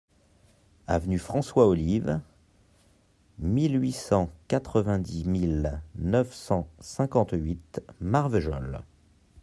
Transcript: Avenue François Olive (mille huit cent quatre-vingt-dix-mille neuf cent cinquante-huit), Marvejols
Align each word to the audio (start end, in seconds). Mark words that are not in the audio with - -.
Avenue 0.87 1.19
François 1.19 1.67
Olive 1.67 2.21
(mille 3.37 3.77
huit 3.79 3.91
cent 3.91 4.31
quatre-vingt-dix-mille 4.47 5.79
neuf 5.97 6.33
cent 6.33 6.67
cinquante-huit), 6.79 7.83
Marvejols 7.99 8.81